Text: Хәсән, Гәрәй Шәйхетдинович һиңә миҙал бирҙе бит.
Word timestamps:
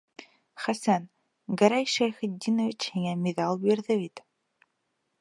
Хәсән, 0.63 1.05
Гәрәй 1.63 1.87
Шәйхетдинович 1.97 2.91
һиңә 2.97 3.15
миҙал 3.27 3.63
бирҙе 3.67 4.03
бит. 4.05 4.29